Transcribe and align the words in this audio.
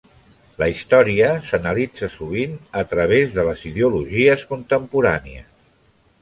La 0.59 0.67
història 0.75 1.27
s'analitza 1.49 2.09
sovint 2.13 2.55
a 2.81 2.83
través 2.95 3.37
de 3.37 3.45
les 3.51 3.61
ideologies 3.73 4.47
contemporànies. 4.55 5.47